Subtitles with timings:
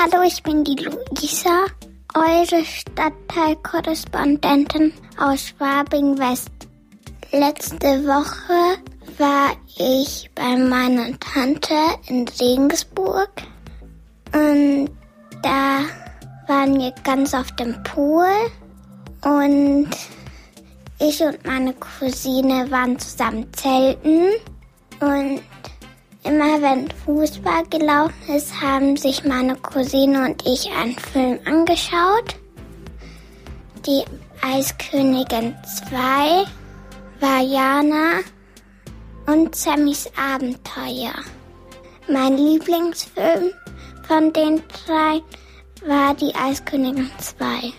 [0.00, 1.66] Hallo, ich bin die Luisa,
[2.14, 6.52] eure Stadtteilkorrespondentin aus Schwabing-West.
[7.32, 8.78] Letzte Woche
[9.18, 11.74] war ich bei meiner Tante
[12.06, 13.28] in Regensburg
[14.32, 14.88] und
[15.42, 15.80] da
[16.46, 18.30] waren wir ganz auf dem Pool
[19.24, 19.88] und
[21.00, 24.28] ich und meine Cousine waren zusammen zelten
[25.00, 25.42] und
[26.24, 32.36] immer wenn Fußball gelaufen ist, haben sich meine Cousine und ich einen Film angeschaut.
[33.86, 34.04] Die
[34.42, 35.54] Eiskönigin
[35.90, 36.44] 2,
[37.20, 38.20] Vajana
[39.26, 41.14] und Sammys Abenteuer.
[42.08, 43.52] Mein Lieblingsfilm
[44.06, 45.22] von den drei
[45.86, 47.72] war die Eiskönigin 2.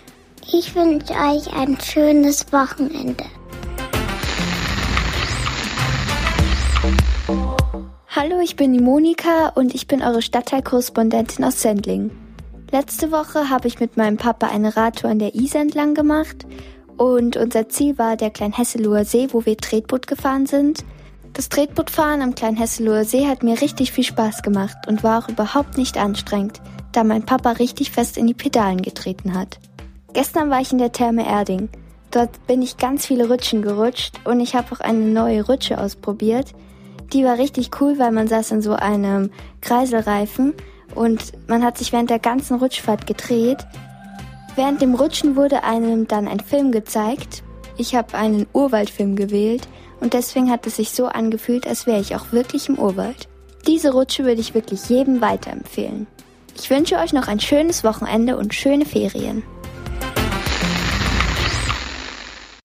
[0.51, 3.25] Ich wünsche euch ein schönes Wochenende.
[8.11, 12.09] Hallo, ich bin die Monika und ich bin eure Stadtteilkorrespondentin aus Sendling.
[12.71, 16.47] Letzte Woche habe ich mit meinem Papa eine Radtour an der Isar entlang gemacht
[16.97, 20.83] und unser Ziel war der Kleinhesseloher See, wo wir Tretboot gefahren sind.
[21.33, 25.77] Das Tretbootfahren am Kleinhesseloher See hat mir richtig viel Spaß gemacht und war auch überhaupt
[25.77, 29.59] nicht anstrengend, da mein Papa richtig fest in die Pedalen getreten hat.
[30.13, 31.69] Gestern war ich in der Therme Erding.
[32.09, 36.55] Dort bin ich ganz viele Rutschen gerutscht und ich habe auch eine neue Rutsche ausprobiert.
[37.13, 40.53] Die war richtig cool, weil man saß in so einem Kreiselreifen
[40.95, 43.65] und man hat sich während der ganzen Rutschfahrt gedreht.
[44.55, 47.43] Während dem Rutschen wurde einem dann ein Film gezeigt.
[47.77, 49.67] Ich habe einen Urwaldfilm gewählt
[50.01, 53.27] und deswegen hat es sich so angefühlt, als wäre ich auch wirklich im Urwald.
[53.67, 56.07] Diese Rutsche würde ich wirklich jedem weiterempfehlen.
[56.57, 59.43] Ich wünsche euch noch ein schönes Wochenende und schöne Ferien.